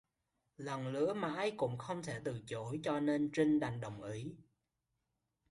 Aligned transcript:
Lần 0.57 0.87
lữa 0.87 1.13
mãi 1.13 1.51
cũng 1.57 1.77
không 1.77 2.03
thể 2.03 2.19
từ 2.25 2.41
chối 2.47 2.79
cho 2.83 2.99
nên 2.99 3.29
Trinh 3.33 3.59
đành 3.59 3.81
đồng 3.81 4.03
ý 4.03 4.35